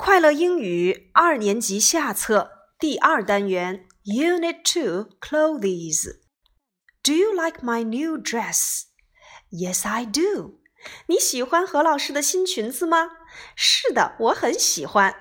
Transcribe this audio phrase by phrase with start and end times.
[0.00, 6.18] 快乐英语二年级下册第二单元 Unit Two Clothes.
[7.02, 8.82] Do you like my new dress?
[9.50, 10.60] Yes, I do.
[11.06, 13.10] 你喜欢何老师的新裙子吗？
[13.54, 15.14] 是的，我很喜欢。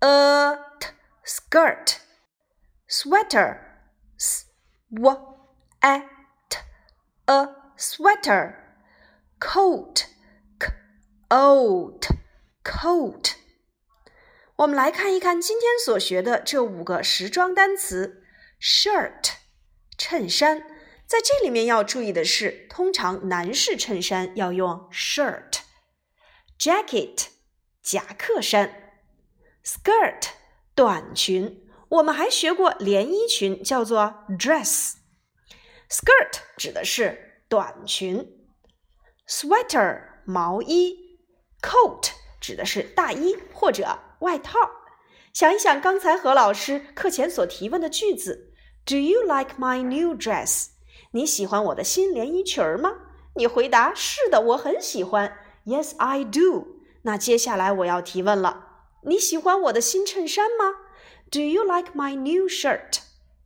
[0.00, 0.88] a t
[1.24, 1.96] skirt
[2.88, 3.58] sweater
[4.18, 4.46] s
[4.90, 5.38] w
[5.80, 6.00] a
[6.48, 6.58] t
[7.26, 8.54] a sweater
[9.40, 10.04] coat
[10.60, 10.68] c
[11.28, 12.14] o a t
[12.62, 13.32] coat。
[14.56, 18.22] 我们来看一看今天所学的这五个时装单词：
[18.60, 19.32] shirt
[19.98, 20.62] 衬衫，
[21.06, 27.26] 在这里面要注意的是，通常男士衬衫要用 shirt；jacket
[27.82, 28.87] 夹克衫。
[29.63, 30.29] Skirt
[30.75, 34.93] 短裙，我们还学过连衣裙，叫做 dress。
[35.89, 38.27] skirt 指的是短裙
[39.27, 41.17] ，sweater 毛衣
[41.61, 44.59] ，coat 指的是大衣或者外套。
[45.33, 48.53] 想一想刚才何老师课前所提问的句子
[48.85, 50.69] ：Do you like my new dress？
[51.11, 52.93] 你喜欢我的新连衣裙吗？
[53.35, 55.37] 你回答是的，我很喜欢。
[55.65, 56.79] Yes, I do。
[57.03, 58.68] 那接下来我要提问了。
[59.02, 60.74] 你喜欢我的新衬衫吗？
[61.30, 63.00] Do you like my new shirt?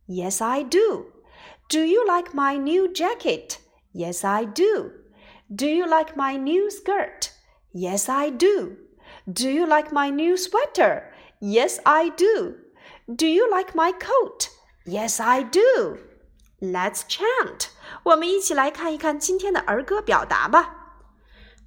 [0.07, 1.11] Yes, I do.
[1.69, 3.57] Do you like my new jacket?
[3.93, 4.91] Yes, I do.
[5.49, 7.31] Do you like my new skirt?
[7.73, 8.77] Yes, I do.
[9.25, 11.11] Do you like my new sweater?
[11.39, 12.55] Yes, I do.
[13.07, 14.49] Do you like my coat?
[14.85, 15.97] Yes, I do.
[16.59, 17.69] Let's chant.
[18.03, 20.75] 我们一起来看一看今天的儿歌表达吧。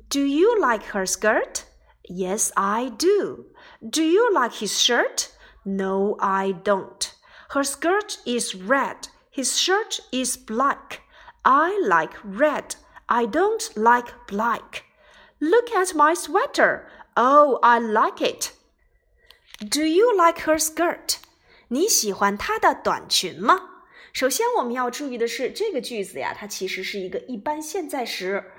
[0.09, 1.63] Do you like her skirt?
[2.09, 3.47] Yes, I do.
[3.81, 5.31] Do you like his shirt?
[5.65, 7.13] No, I don't.
[7.51, 9.09] Her skirt is red.
[9.31, 11.03] His shirt is black.
[11.45, 12.77] I like red.
[13.07, 14.85] I don't like black.
[15.41, 16.87] Look at my sweater.
[17.17, 18.53] Oh, I like it.
[19.61, 21.19] Do you like her skirt?
[21.69, 23.71] 你喜欢她的短裙吗？
[24.13, 28.53] 首先，我们要注意的是，这个句子呀，它其实是一个一般现在时。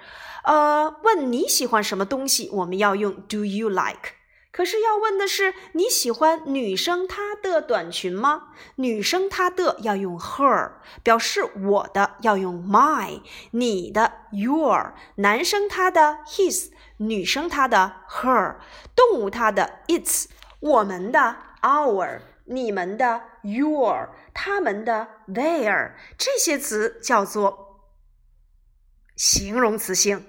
[0.48, 4.14] 呃，问你喜欢什么东西，我们要用 Do you like？
[4.50, 8.44] 可是要问的是你喜欢女生她的短裙吗？
[8.76, 10.72] 女生她的要用 her，
[11.02, 13.20] 表示我的要用 my，
[13.50, 18.56] 你的 your，男生他的 his，女生她的 her，
[18.96, 20.28] 动物它的 its，
[20.60, 27.82] 我们的 our，你们的 your，他们的 their，这些词叫做
[29.14, 30.26] 形容词性。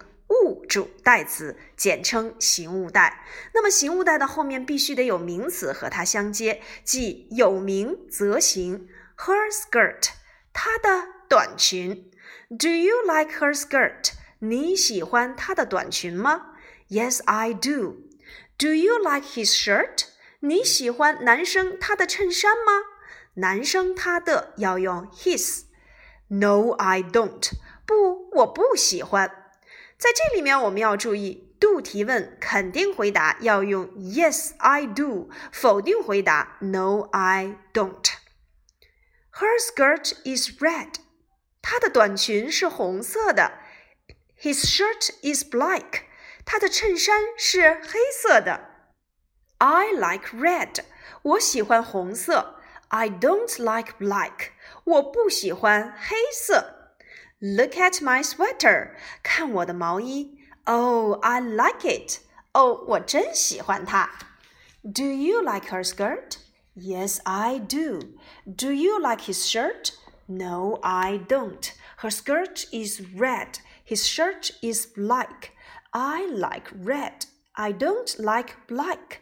[0.70, 3.26] 主代词，简称形物代。
[3.54, 8.88] 那么形物代的后面必须得有名词和它相接，即有名则形。
[9.18, 10.12] Her skirt，
[10.54, 12.12] 她的短裙。
[12.48, 14.12] Do you like her skirt？
[14.40, 16.54] 你喜欢她的短裙吗
[16.90, 18.04] ？Yes, I do.
[18.58, 20.06] Do you like his shirt？
[20.42, 22.72] 你喜欢男生他的衬衫吗？
[23.34, 25.64] 男生他的要用 his。
[26.28, 27.52] No, I don't.
[27.86, 29.39] 不，我不喜欢。
[29.99, 40.95] 在这里面，我们要注意，do 提问肯定回答要用 Yes I do，否定回答 No I don't。Her skirt is red，
[41.63, 43.53] 她的短裙是红色的。
[44.41, 46.03] His shirt is black，
[46.45, 48.69] 他的衬衫是黑色的。
[49.57, 50.81] I like red，
[51.23, 52.61] 我喜欢红色。
[52.89, 54.51] I don't like black，
[54.85, 56.78] 我不喜欢黑色。
[57.41, 58.93] Look at my sweater，
[59.23, 60.39] 看我的毛衣。
[60.65, 62.21] Oh, I like it.
[62.53, 64.09] 哦，我真喜欢它。
[64.83, 66.39] Do you like her skirt?
[66.77, 68.01] Yes, I do.
[68.47, 69.93] Do you like his shirt?
[70.27, 71.73] No, I don't.
[71.99, 73.59] Her skirt is red.
[73.85, 75.53] His shirt is black.
[75.93, 77.27] I like red.
[77.53, 79.21] I don't like black.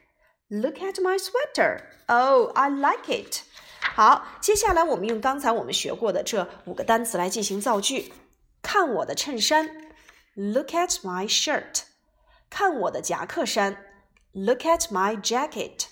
[0.49, 1.89] Look at my sweater.
[2.09, 3.43] Oh, I like it.
[3.95, 8.13] 好，接下来我们用刚才我们学过的这五个单词来进行造句。
[8.63, 9.69] 看我的衬衫，
[10.35, 11.83] Look at my shirt。
[12.49, 13.77] 看我的夹克衫，
[14.33, 15.87] Look at my jacket。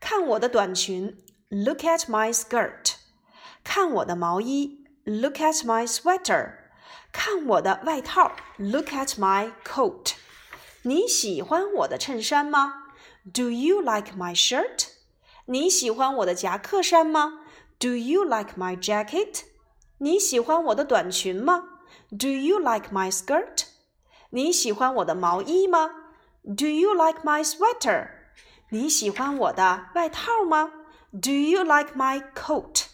[0.00, 2.94] 看我的短裙，Look at my skirt。
[3.62, 6.54] 看我的毛衣，Look at my sweater。
[7.12, 10.14] 看我的外套，Look at my coat。
[10.82, 12.86] 你喜欢我的衬衫吗？
[13.32, 14.89] Do you like my shirt？
[15.46, 17.40] 你喜欢我的夹克衫吗？
[17.78, 19.42] Do you like my jacket？
[19.98, 21.64] 你喜欢我的短裙吗？
[22.10, 23.64] Do you like my skirt？
[24.30, 25.90] 你喜欢我的毛衣吗？
[26.44, 28.08] Do you like my sweater？
[28.70, 30.72] 你喜欢我的外套吗？
[31.12, 32.86] Do you like my coat？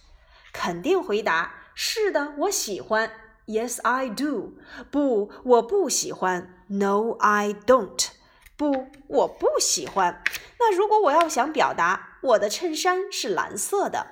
[0.53, 3.11] 肯定回答：是的，我喜欢。
[3.47, 4.53] Yes, I do。
[4.91, 6.65] 不，我不喜欢。
[6.69, 8.11] No, I don't。
[8.58, 10.24] 不，我不喜欢。
[10.60, 14.08] 那如果我要想表达我的衬衫是蓝色的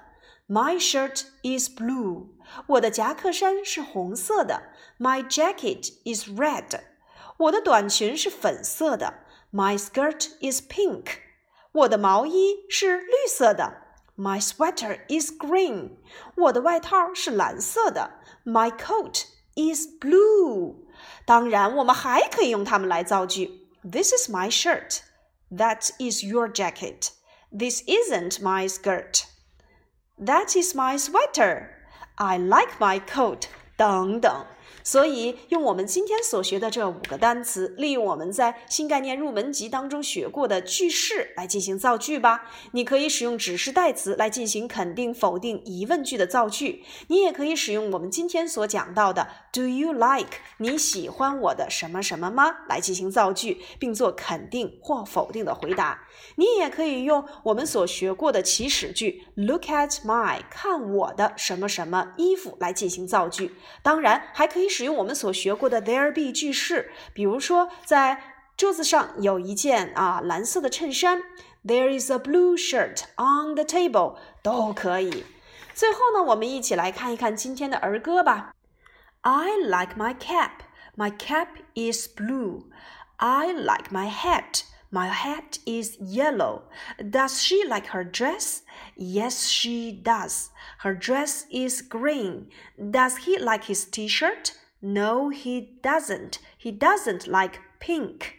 [0.47, 2.27] ，My shirt is blue。
[2.67, 4.61] 我的夹克衫是红色的
[4.99, 6.79] ，My jacket is red。
[7.37, 9.15] 我的短裙是粉色的
[9.51, 11.05] ，My skirt is pink。
[11.71, 13.81] 我的毛衣是绿色的
[14.15, 15.97] ，My sweater is green。
[16.37, 18.11] 我的外套是蓝色的
[18.45, 19.23] ，My coat
[19.55, 20.75] is blue。
[21.25, 23.64] 当然，我们还可以用它们来造句。
[23.87, 25.03] This is my shirt.
[25.51, 27.11] That is your jacket.
[27.51, 29.27] This isn't my skirt.
[30.17, 31.69] That is my sweater.
[32.17, 33.47] I like my coat.
[33.77, 34.47] 等等。
[34.83, 42.49] 所以，用我们今天所学的这五个单词，利用我们在新概念入门级当中学过的句式来进行造句吧。
[42.71, 46.83] 你可以使用指示代词来进行肯定、否定、疑问句的造句。
[47.07, 52.55] 你也可以使用我们今天所讲到的 “Do you like？” 你喜欢我的什么什么吗？
[52.69, 56.03] 来进行造句，并做肯定或否定的回答。
[56.35, 63.53] 你也可以用我们所学过的祈使句 “Look at my，看我的什么什么衣服”来进行造句。
[63.81, 64.69] 当然，还可可以。
[64.69, 68.21] 使用我们所学过的 there be 句式，比如说在
[68.57, 71.21] 桌子上有一件啊蓝色的衬衫
[71.65, 75.25] ，there is a blue shirt on the table，都可以。
[75.73, 78.53] 最后呢，我们一起来看一看今天的儿歌吧。
[79.21, 80.51] I like my cap.
[80.95, 82.63] My cap is blue.
[83.17, 84.63] I like my hat.
[84.95, 86.63] My hat is yellow.
[87.09, 88.61] Does she like her dress?
[88.95, 90.51] Yes, she does.
[90.79, 92.47] Her dress is green.
[92.79, 94.53] Does he like his t shirt?
[94.81, 96.39] No, he doesn't.
[96.57, 98.35] He doesn't like pink.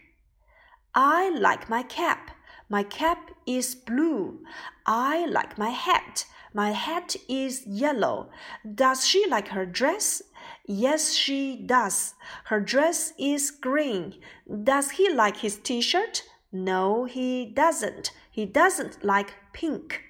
[0.95, 2.31] I like my cap.
[2.69, 4.39] My cap is blue.
[4.87, 6.25] I like my hat.
[6.55, 8.31] My hat is yellow.
[8.65, 10.23] Does she like her dress?
[10.65, 12.15] Yes, she does.
[12.45, 14.15] Her dress is green.
[14.63, 16.23] Does he like his t shirt?
[16.49, 18.11] No, he doesn't.
[18.33, 20.01] He doesn't like pink.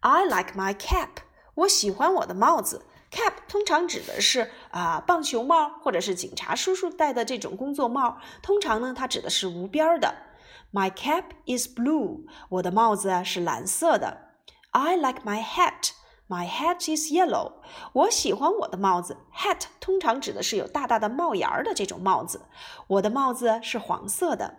[0.00, 1.22] I like my cap.
[1.54, 2.84] 我喜欢我的帽子。
[3.10, 10.14] Cap 通常指的是啊棒球帽或者是警察叔叔戴的这种工作帽，通常呢它指的是无边的。
[10.72, 14.32] My cap is blue，我的帽子是蓝色的。
[14.72, 17.52] I like my hat，my hat is yellow，
[17.92, 19.16] 我喜欢我的帽子。
[19.34, 22.42] Hat 通常指的是有大大的帽檐儿的这种帽子，
[22.88, 24.58] 我的帽子是黄色的。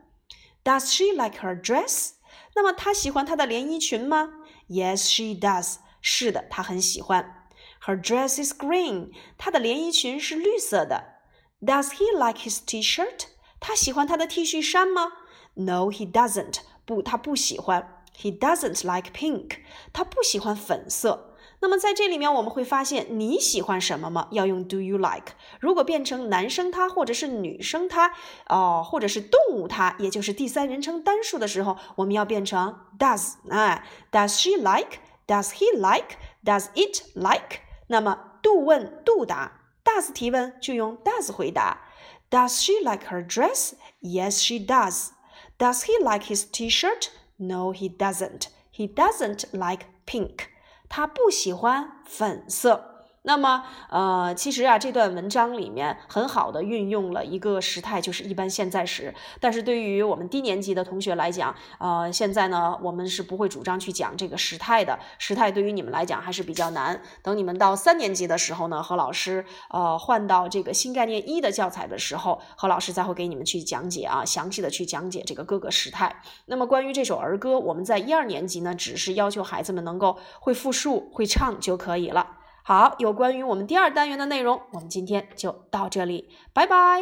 [0.67, 2.12] Does she like her dress？
[2.55, 4.31] 那么她喜欢她的连衣裙吗？
[4.69, 5.76] Yes, she does。
[6.00, 7.49] 是的，她很喜欢。
[7.85, 9.11] Her dress is green.
[9.38, 11.20] 她的连衣裙是绿色的。
[11.61, 13.26] Does he like his T-shirt?
[13.61, 15.12] 他喜欢他的 T 恤衫吗？
[15.55, 16.56] No, he doesn't.
[16.85, 18.03] 不，他不喜欢。
[18.19, 19.61] He doesn't like pink.
[19.92, 21.25] 他不喜欢粉色。
[21.60, 24.28] 那么在这里面我们会发现，你喜欢什么吗？
[24.32, 25.34] 要用 Do you like？
[25.60, 28.14] 如果变成男生他或者是女生他
[28.48, 33.34] 哦，或者是动物它，也就是第三人称单数的时候，我们要变成 Does。
[33.50, 35.00] 哎，Does she like?
[35.26, 36.18] Does he like?
[36.44, 37.62] Does it like?
[37.88, 41.82] 那么，do 问 do 答，does 提问就用 does 回答。
[42.30, 43.74] Does she like her dress?
[44.02, 45.10] Yes, she does.
[45.58, 47.10] Does he like his T-shirt?
[47.38, 48.48] No, he doesn't.
[48.72, 50.50] He doesn't like pink.
[50.89, 52.97] 他不喜欢粉色。
[53.24, 59.13] 那么，呃，其实啊，这段文章里面很好的运用了一个时态，就是一般现在时。
[59.41, 64.97] 但是对于我们低年级的同学来讲，呃，现在呢，我们是不会主张去讲这个时态的。
[65.17, 67.01] 时态对于你们来讲还是比较难。
[67.21, 76.21] 等你们到三年级的时候呢，何老师呃换到这个新概念一的教材的时候，何老师再会给你们去讲解啊，详细的去讲解这个各个时态。
[76.45, 82.37] 那么关于这首儿歌，我们在一二年级呢，只是要求孩子们能够会复述、会唱就可以了。
[82.67, 87.01] 好，有关于我们第二单元的内容，我们今天就到这里，拜拜。